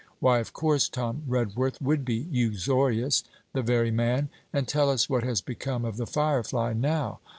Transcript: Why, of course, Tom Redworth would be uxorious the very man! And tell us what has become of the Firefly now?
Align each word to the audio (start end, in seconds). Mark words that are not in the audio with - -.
Why, 0.19 0.39
of 0.39 0.51
course, 0.51 0.89
Tom 0.89 1.21
Redworth 1.27 1.79
would 1.79 2.03
be 2.03 2.23
uxorious 2.31 3.23
the 3.53 3.61
very 3.61 3.91
man! 3.91 4.29
And 4.51 4.67
tell 4.67 4.89
us 4.89 5.07
what 5.07 5.23
has 5.23 5.41
become 5.41 5.85
of 5.85 5.97
the 5.97 6.07
Firefly 6.07 6.73
now? 6.73 7.19